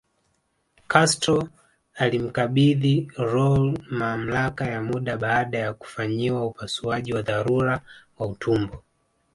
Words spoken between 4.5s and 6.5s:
ya muda baada ya kufanyiwa